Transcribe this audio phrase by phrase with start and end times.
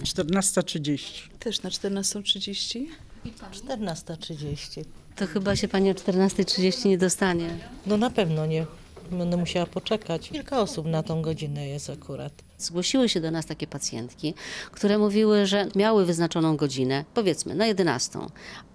[0.00, 0.24] godzinę?
[0.24, 1.28] 14.30.
[1.38, 2.86] Też na 14.30.
[3.52, 4.84] 14.30.
[5.16, 7.58] To chyba się pani o 14.30 nie dostanie.
[7.86, 8.66] No na pewno nie.
[9.10, 10.28] Będę musiała poczekać.
[10.28, 12.32] Kilka osób na tą godzinę jest akurat.
[12.62, 14.34] Zgłosiły się do nas takie pacjentki,
[14.72, 18.18] które mówiły, że miały wyznaczoną godzinę, powiedzmy na 11,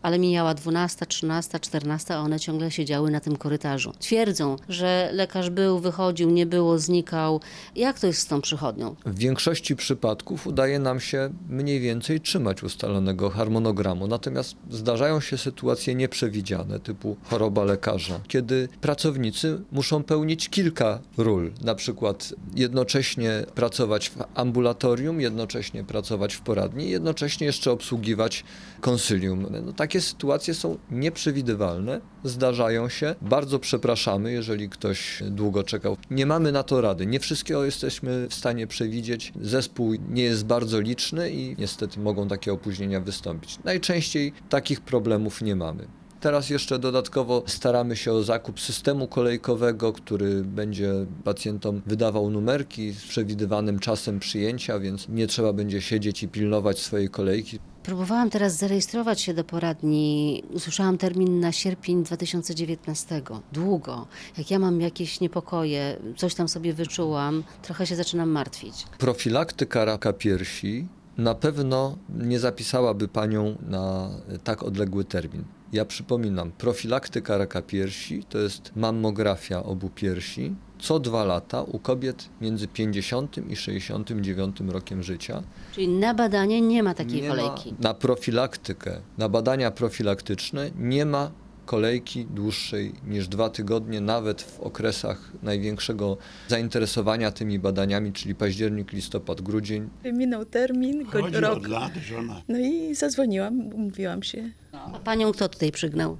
[0.02, 3.94] ale mijała 12, 13, 14, a one ciągle siedziały na tym korytarzu.
[4.00, 7.42] Twierdzą, że lekarz był, wychodził, nie było, znikał.
[7.76, 8.96] Jak to jest z tą przychodnią?
[9.06, 15.96] W większości przypadków udaje nam się mniej więcej trzymać ustalonego harmonogramu, natomiast zdarzają się sytuacje
[15.96, 23.75] nieprzewidziane, typu choroba lekarza, kiedy pracownicy muszą pełnić kilka ról, na przykład jednocześnie pracować
[24.10, 28.44] w ambulatorium, jednocześnie pracować w poradni, jednocześnie jeszcze obsługiwać
[28.82, 29.46] konsylium.
[29.66, 33.16] No, takie sytuacje są nieprzewidywalne, zdarzają się.
[33.22, 35.98] Bardzo przepraszamy, jeżeli ktoś długo czekał.
[36.10, 37.06] Nie mamy na to rady.
[37.06, 39.34] Nie wszystkiego jesteśmy w stanie przewidzieć.
[39.42, 43.60] Zespół nie jest bardzo liczny i niestety mogą takie opóźnienia wystąpić.
[43.64, 45.88] Najczęściej takich problemów nie mamy.
[46.26, 50.92] Teraz jeszcze dodatkowo staramy się o zakup systemu kolejkowego, który będzie
[51.24, 57.10] pacjentom wydawał numerki z przewidywanym czasem przyjęcia, więc nie trzeba będzie siedzieć i pilnować swojej
[57.10, 57.60] kolejki.
[57.84, 60.44] Próbowałam teraz zarejestrować się do poradni.
[60.54, 63.22] Usłyszałam termin na sierpień 2019.
[63.52, 64.08] Długo.
[64.38, 68.86] Jak ja mam jakieś niepokoje, coś tam sobie wyczułam, trochę się zaczynam martwić.
[68.98, 70.88] Profilaktyka raka piersi
[71.18, 74.10] na pewno nie zapisałaby panią na
[74.44, 75.44] tak odległy termin.
[75.76, 82.30] Ja przypominam, profilaktyka raka piersi to jest mammografia obu piersi co dwa lata u kobiet
[82.42, 85.44] między 50 i 69 rokiem życia.
[85.72, 87.72] Czyli na badanie nie ma takiej Nie kolejki.
[87.72, 91.32] Ma, na profilaktykę, na badania profilaktyczne nie ma
[91.66, 99.42] kolejki dłuższej niż dwa tygodnie, nawet w okresach największego zainteresowania tymi badaniami, czyli październik, listopad,
[99.42, 99.90] grudzień.
[100.14, 101.58] Minął termin, Chodzi rok.
[101.58, 102.42] od lat żona.
[102.48, 104.50] No i zadzwoniłam, umówiłam się.
[104.72, 106.18] A panią kto tutaj przygnał?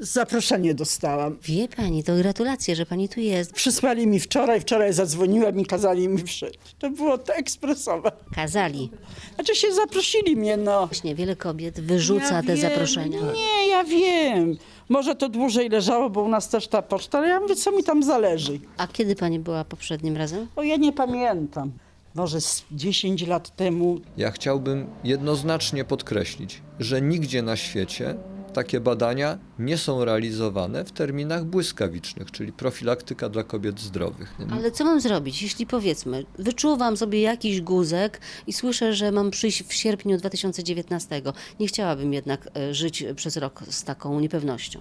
[0.00, 1.38] Zaproszenie dostałam.
[1.42, 3.52] Wie pani, to gratulacje, że pani tu jest.
[3.52, 6.58] Przysłali mi wczoraj, wczoraj zadzwoniłem i kazali mi przyjść.
[6.78, 8.12] To było to ekspresowe.
[8.34, 8.90] Kazali.
[9.34, 10.86] Znaczy się zaprosili mnie, no.
[10.86, 13.20] Właśnie wiele kobiet wyrzuca Ja te wiem, zaproszenia.
[13.20, 14.56] Nie, ja wiem.
[14.88, 17.84] Może to dłużej leżało, bo u nas też ta poczta, ale ja mówię, co mi
[17.84, 18.60] tam zależy.
[18.76, 20.46] A kiedy pani była poprzednim razem?
[20.56, 21.72] O, ja nie pamiętam.
[22.14, 28.14] Może z 10 lat temu Ja chciałbym jednoznacznie podkreślić, że nigdzie na świecie
[28.54, 34.34] takie badania nie są realizowane w terminach błyskawicznych, czyli profilaktyka dla kobiet zdrowych.
[34.52, 39.64] Ale co mam zrobić, jeśli powiedzmy, wyczuwam sobie jakiś guzek i słyszę, że mam przyjść
[39.64, 41.22] w sierpniu 2019.
[41.60, 44.80] Nie chciałabym jednak e, żyć przez rok z taką niepewnością.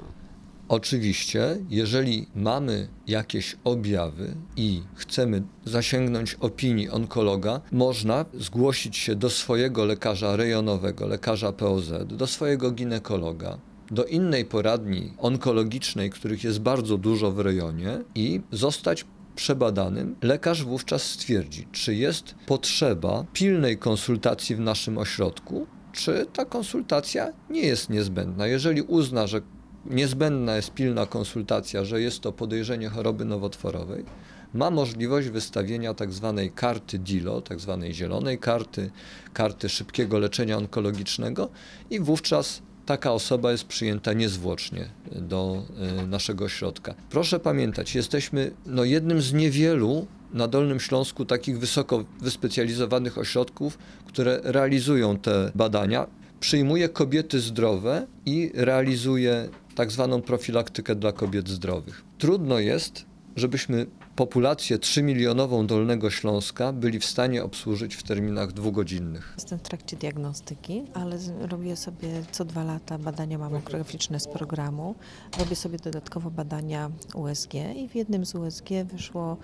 [0.67, 9.85] Oczywiście, jeżeli mamy jakieś objawy i chcemy zasięgnąć opinii onkologa, można zgłosić się do swojego
[9.85, 13.57] lekarza rejonowego, lekarza POZ, do swojego ginekologa,
[13.91, 21.03] do innej poradni onkologicznej, których jest bardzo dużo w rejonie i zostać przebadanym, lekarz wówczas
[21.03, 28.47] stwierdzi, czy jest potrzeba pilnej konsultacji w naszym ośrodku, czy ta konsultacja nie jest niezbędna.
[28.47, 29.41] Jeżeli uzna, że
[29.85, 34.05] niezbędna jest pilna konsultacja, że jest to podejrzenie choroby nowotworowej,
[34.53, 38.91] ma możliwość wystawienia tak zwanej karty DILO, tak zwanej zielonej karty,
[39.33, 41.49] karty szybkiego leczenia onkologicznego
[41.89, 45.63] i wówczas taka osoba jest przyjęta niezwłocznie do
[46.03, 46.95] y, naszego ośrodka.
[47.09, 53.77] Proszę pamiętać, jesteśmy no, jednym z niewielu na Dolnym Śląsku takich wysoko wyspecjalizowanych ośrodków,
[54.07, 56.07] które realizują te badania.
[56.39, 62.03] Przyjmuje kobiety zdrowe i realizuje tak zwaną profilaktykę dla kobiet zdrowych.
[62.17, 63.85] Trudno jest, żebyśmy
[64.15, 69.33] populację 3-milionową Dolnego Śląska byli w stanie obsłużyć w terminach dwugodzinnych.
[69.37, 74.95] Jestem w trakcie diagnostyki, ale robię sobie co dwa lata badania mamograficzne z programu.
[75.39, 79.37] Robię sobie dodatkowo badania USG i w jednym z USG wyszło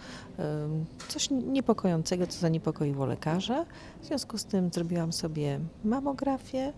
[1.07, 3.65] coś niepokojącego, co zaniepokoiło lekarza.
[4.01, 6.73] W związku z tym zrobiłam sobie mamografię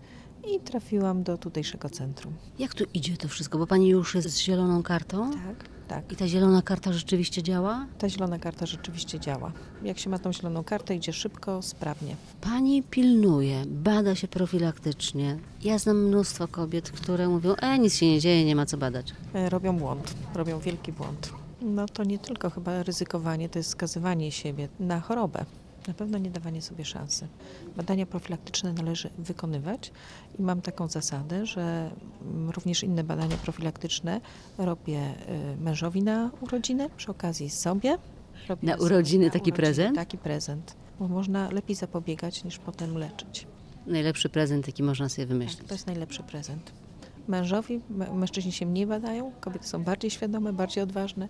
[0.48, 2.34] i trafiłam do tutejszego centrum.
[2.58, 3.58] Jak tu idzie to wszystko?
[3.58, 5.30] Bo pani już jest z zieloną kartą?
[5.30, 6.12] Tak, tak.
[6.12, 7.86] I ta zielona karta rzeczywiście działa?
[7.98, 9.52] Ta zielona karta rzeczywiście działa.
[9.82, 12.16] Jak się ma tą zieloną kartę, idzie szybko, sprawnie.
[12.40, 15.38] Pani pilnuje, bada się profilaktycznie.
[15.62, 19.12] Ja znam mnóstwo kobiet, które mówią, e, nic się nie dzieje, nie ma co badać.
[19.34, 21.32] E, robią błąd, robią wielki błąd.
[21.62, 25.44] No to nie tylko chyba ryzykowanie, to jest skazywanie siebie na chorobę.
[25.88, 27.28] Na pewno nie dawanie sobie szansy.
[27.76, 29.92] Badania profilaktyczne należy wykonywać
[30.38, 31.90] i mam taką zasadę, że
[32.22, 34.20] mm, również inne badania profilaktyczne
[34.58, 35.14] robię
[35.54, 37.98] y, mężowi na urodziny, przy okazji sobie.
[38.48, 39.96] Robię Na urodziny taki prezent?
[39.96, 40.76] Taki prezent.
[40.98, 43.46] bo można lepiej zapobiegać niż potem leczyć.
[43.86, 45.68] Najlepszy prezent, jaki można sobie wymyślić.
[45.68, 46.72] To jest najlepszy prezent.
[47.28, 51.28] Mężowi, mę- mężczyźni się mniej badają, kobiety są bardziej świadome, bardziej odważne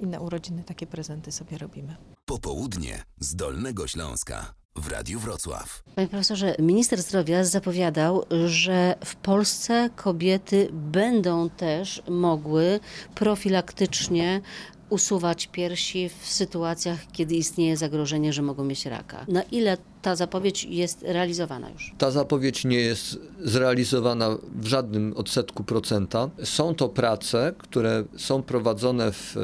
[0.00, 1.96] i na urodziny takie prezenty sobie robimy.
[2.26, 5.82] Popołudnie z Dolnego Śląska w Radiu Wrocław.
[5.94, 12.80] Panie profesorze, minister zdrowia zapowiadał, że w Polsce kobiety będą też mogły
[13.14, 14.40] profilaktycznie
[14.90, 19.24] usuwać piersi w sytuacjach, kiedy istnieje zagrożenie, że mogą mieć raka.
[19.28, 21.94] Na ile ta zapowiedź jest realizowana już?
[21.98, 26.30] Ta zapowiedź nie jest zrealizowana w żadnym odsetku procenta.
[26.44, 29.40] Są to prace, które są prowadzone w, y,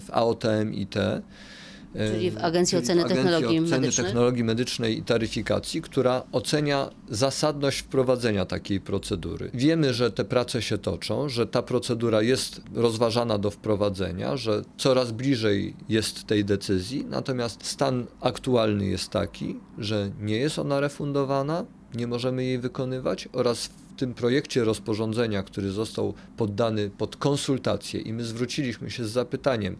[0.00, 0.94] w AOTM IT.
[1.92, 4.06] Czyli w Agencji Oceny Technologii Oceny Medycznych?
[4.06, 9.50] Technologii Medycznej i Taryfikacji, która ocenia zasadność wprowadzenia takiej procedury.
[9.54, 15.12] Wiemy, że te prace się toczą, że ta procedura jest rozważana do wprowadzenia, że coraz
[15.12, 21.64] bliżej jest tej decyzji, natomiast stan aktualny jest taki, że nie jest ona refundowana,
[21.94, 28.12] nie możemy jej wykonywać oraz w tym projekcie rozporządzenia, który został poddany pod konsultacje i
[28.12, 29.76] my zwróciliśmy się z zapytaniem,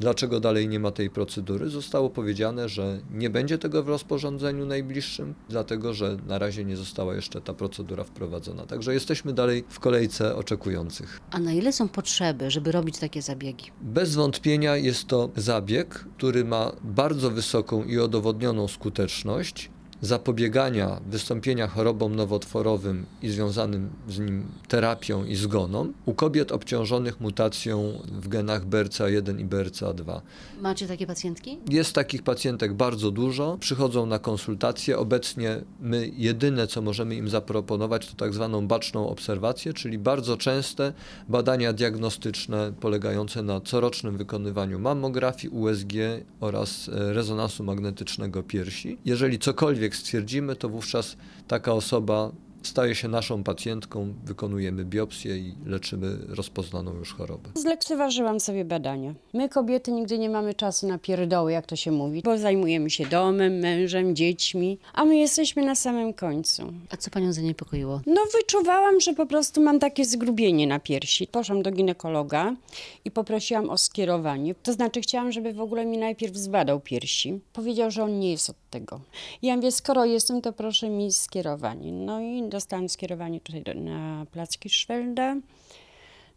[0.00, 5.34] dlaczego dalej nie ma tej procedury, zostało powiedziane, że nie będzie tego w rozporządzeniu najbliższym,
[5.48, 8.66] dlatego że na razie nie została jeszcze ta procedura wprowadzona.
[8.66, 11.20] Także jesteśmy dalej w kolejce oczekujących.
[11.30, 13.70] A na ile są potrzeby, żeby robić takie zabiegi?
[13.80, 19.70] Bez wątpienia jest to zabieg, który ma bardzo wysoką i udowodnioną skuteczność
[20.00, 28.02] zapobiegania wystąpienia chorobom nowotworowym i związanym z nim terapią i zgonom u kobiet obciążonych mutacją
[28.06, 30.20] w genach BRCA1 i BRCA2.
[30.60, 31.58] Macie takie pacjentki?
[31.70, 34.98] Jest takich pacjentek bardzo dużo, przychodzą na konsultacje.
[34.98, 40.92] Obecnie my jedyne, co możemy im zaproponować, to tak zwaną baczną obserwację, czyli bardzo częste
[41.28, 45.92] badania diagnostyczne polegające na corocznym wykonywaniu mammografii, USG
[46.40, 48.98] oraz e, rezonansu magnetycznego piersi.
[49.04, 51.16] Jeżeli cokolwiek stwierdzimy, to wówczas
[51.48, 52.30] taka osoba
[52.66, 57.50] staje się naszą pacjentką, wykonujemy biopsję i leczymy rozpoznaną już chorobę.
[57.54, 59.14] Zlekceważyłam sobie badania.
[59.32, 63.06] My kobiety nigdy nie mamy czasu na pierdoły, jak to się mówi, bo zajmujemy się
[63.06, 66.72] domem, mężem, dziećmi, a my jesteśmy na samym końcu.
[66.90, 68.00] A co panią zaniepokoiło?
[68.06, 71.26] No wyczuwałam, że po prostu mam takie zgrubienie na piersi.
[71.26, 72.56] Poszłam do ginekologa
[73.04, 74.54] i poprosiłam o skierowanie.
[74.54, 77.40] To znaczy chciałam, żeby w ogóle mi najpierw zbadał piersi.
[77.52, 79.00] Powiedział, że on nie jest od tego.
[79.42, 81.92] Ja mówię, skoro jestem, to proszę mi skierowanie.
[81.92, 85.36] No i dostałam skierowanie tutaj do, na plac Kirschfelda.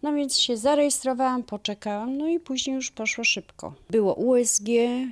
[0.01, 3.73] No więc się zarejestrowałam, poczekałam, no i później już poszło szybko.
[3.89, 5.07] Było USG, y,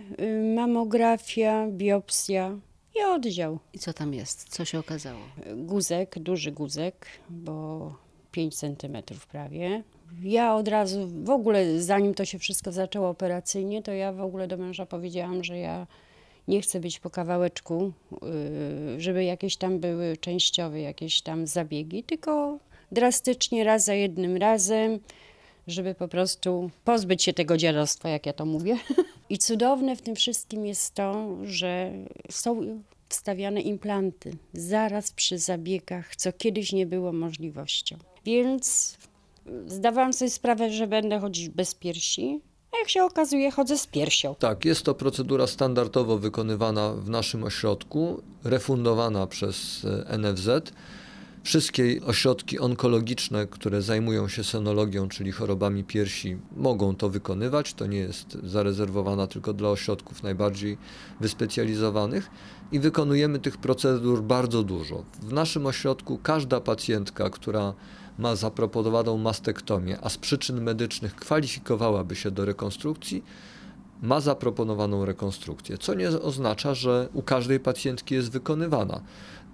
[0.56, 2.58] mamografia, biopsja
[2.96, 3.60] i oddział.
[3.74, 4.50] I co tam jest?
[4.50, 5.20] Co się okazało?
[5.56, 7.96] Guzek, duży guzek, bo
[8.32, 9.84] 5 centymetrów prawie.
[10.24, 14.48] Ja od razu, w ogóle zanim to się wszystko zaczęło operacyjnie, to ja w ogóle
[14.48, 15.88] do męża powiedziałam, że ja
[16.48, 22.60] nie chcę być po kawałeczku, yy, żeby jakieś tam były częściowe jakieś tam zabiegi, tylko
[22.92, 25.00] drastycznie raz za jednym razem,
[25.68, 28.78] żeby po prostu pozbyć się tego dziadostwa, jak ja to mówię.
[29.30, 31.92] I cudowne w tym wszystkim jest to, że
[32.30, 37.98] są wstawiane implanty zaraz przy zabiegach, co kiedyś nie było możliwością.
[38.26, 38.98] Więc
[39.68, 42.40] zdawałam sobie sprawę, że będę chodzić bez piersi,
[42.76, 44.36] a jak się okazuje, chodzę z piersią.
[44.40, 50.50] Tak, jest to procedura standardowo wykonywana w naszym ośrodku, refundowana przez e, NFZ.
[51.44, 57.74] Wszystkie ośrodki onkologiczne, które zajmują się senologią, czyli chorobami piersi, mogą to wykonywać.
[57.74, 60.78] To nie jest zarezerwowana tylko dla ośrodków najbardziej
[61.20, 62.30] wyspecjalizowanych
[62.72, 65.04] i wykonujemy tych procedur bardzo dużo.
[65.22, 67.74] W naszym ośrodku każda pacjentka, która
[68.18, 73.24] ma zaproponowaną mastektomię, a z przyczyn medycznych kwalifikowałaby się do rekonstrukcji,
[74.02, 79.02] ma zaproponowaną rekonstrukcję, co nie oznacza, że u każdej pacjentki jest wykonywana,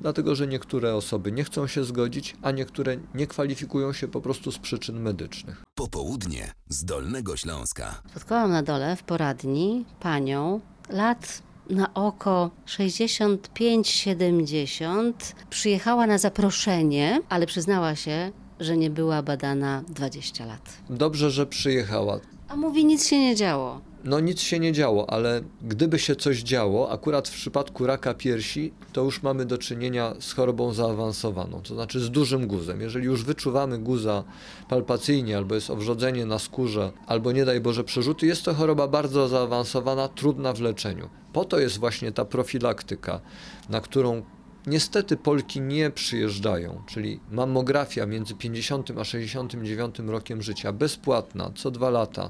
[0.01, 4.51] dlatego że niektóre osoby nie chcą się zgodzić, a niektóre nie kwalifikują się po prostu
[4.51, 5.63] z przyczyn medycznych.
[5.75, 8.01] Popołudnie z Dolnego Śląska.
[8.11, 15.13] Spotkałam na dole w poradni panią lat na oko 65-70.
[15.49, 20.77] Przyjechała na zaproszenie, ale przyznała się, że nie była badana 20 lat.
[20.89, 22.19] Dobrze, że przyjechała.
[22.47, 23.81] A mówi, nic się nie działo.
[24.03, 28.73] No nic się nie działo, ale gdyby się coś działo, akurat w przypadku raka piersi,
[28.93, 32.81] to już mamy do czynienia z chorobą zaawansowaną, to znaczy z dużym guzem.
[32.81, 34.23] Jeżeli już wyczuwamy guza
[34.69, 39.27] palpacyjnie, albo jest owrzodzenie na skórze, albo nie daj Boże przerzuty, jest to choroba bardzo
[39.27, 41.09] zaawansowana, trudna w leczeniu.
[41.33, 43.19] Po to jest właśnie ta profilaktyka,
[43.69, 44.23] na którą
[44.67, 51.89] Niestety Polki nie przyjeżdżają, czyli mammografia między 50 a 69 rokiem życia, bezpłatna, co dwa
[51.89, 52.29] lata,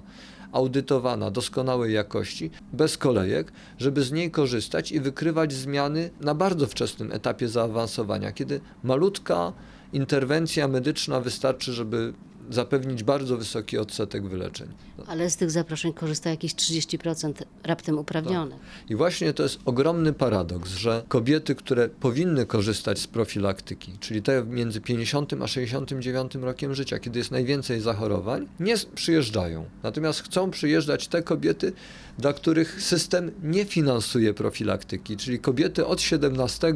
[0.51, 7.11] audytowana, doskonałej jakości, bez kolejek, żeby z niej korzystać i wykrywać zmiany na bardzo wczesnym
[7.11, 9.53] etapie zaawansowania, kiedy malutka
[9.93, 12.13] interwencja medyczna wystarczy, żeby
[12.51, 14.67] zapewnić bardzo wysoki odsetek wyleczeń.
[15.07, 18.59] Ale z tych zaproszeń korzysta jakieś 30% raptem uprawnionych.
[18.89, 24.43] I właśnie to jest ogromny paradoks, że kobiety, które powinny korzystać z profilaktyki, czyli te
[24.43, 29.65] między 50 a 69 rokiem życia, kiedy jest najwięcej zachorowań, nie przyjeżdżają.
[29.83, 31.73] Natomiast chcą przyjeżdżać te kobiety,
[32.17, 36.73] dla których system nie finansuje profilaktyki, czyli kobiety od 17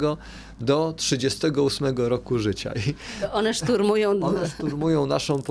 [0.61, 2.73] do 38 roku życia.
[2.73, 2.93] I
[3.33, 4.11] one szturmują.
[4.21, 5.41] one szturmują naszą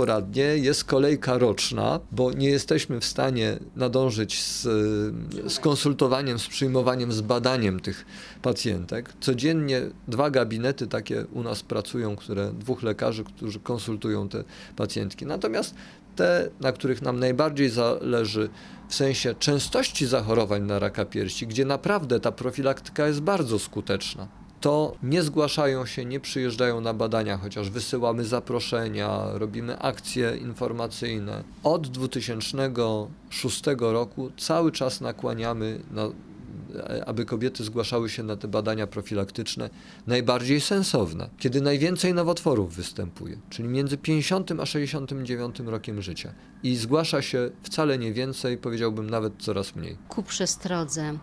[0.56, 4.62] jest kolejka roczna, bo nie jesteśmy w stanie nadążyć z,
[5.52, 8.06] z konsultowaniem, z przyjmowaniem, z badaniem tych
[8.42, 9.12] pacjentek.
[9.20, 14.44] Codziennie dwa gabinety takie u nas pracują, które dwóch lekarzy, którzy konsultują te
[14.76, 15.26] pacjentki.
[15.26, 15.74] Natomiast
[16.16, 18.48] te, na których nam najbardziej zależy
[18.88, 24.96] w sensie częstości zachorowań na raka piersi, gdzie naprawdę ta profilaktyka jest bardzo skuteczna to
[25.02, 31.44] nie zgłaszają się, nie przyjeżdżają na badania, chociaż wysyłamy zaproszenia, robimy akcje informacyjne.
[31.62, 36.08] Od 2006 roku cały czas nakłaniamy, na,
[37.06, 39.70] aby kobiety zgłaszały się na te badania profilaktyczne
[40.06, 46.32] najbardziej sensowne, kiedy najwięcej nowotworów występuje, czyli między 50 a 69 rokiem życia.
[46.62, 49.96] I zgłasza się wcale nie więcej, powiedziałbym nawet coraz mniej.
[50.08, 51.18] ku przestrodze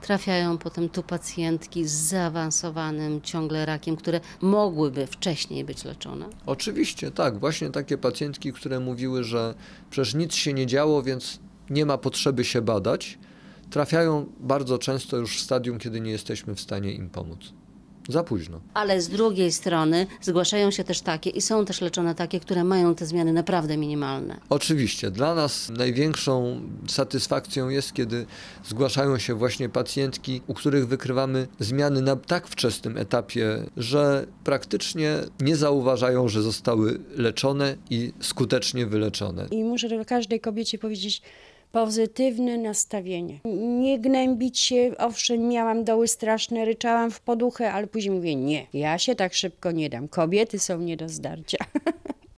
[0.00, 6.26] trafiają potem tu pacjentki z zaawansowanym ciągle rakiem, które mogłyby wcześniej być leczone.
[6.46, 7.38] Oczywiście, tak.
[7.38, 9.54] Właśnie takie pacjentki, które mówiły, że
[9.90, 11.38] przecież nic się nie działo, więc
[11.70, 13.18] nie ma potrzeby się badać,
[13.70, 17.52] trafiają bardzo często już w stadium, kiedy nie jesteśmy w stanie im pomóc.
[18.08, 18.60] Za późno.
[18.74, 22.94] Ale z drugiej strony zgłaszają się też takie i są też leczone takie, które mają
[22.94, 24.40] te zmiany naprawdę minimalne.
[24.48, 28.26] Oczywiście, dla nas największą satysfakcją jest, kiedy
[28.64, 35.56] zgłaszają się właśnie pacjentki, u których wykrywamy zmiany na tak wczesnym etapie, że praktycznie nie
[35.56, 39.46] zauważają, że zostały leczone i skutecznie wyleczone.
[39.50, 41.22] I muszę każdej kobiecie powiedzieć
[41.76, 43.40] pozytywne nastawienie.
[43.80, 48.98] Nie gnębić się, owszem, miałam doły straszne, ryczałam w poduchę, ale później mówię nie, ja
[48.98, 50.08] się tak szybko nie dam.
[50.08, 51.58] Kobiety są nie do zdarcia.